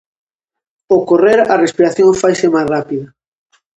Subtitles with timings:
[0.91, 3.07] Ao correr, a respiración faise máis rápida.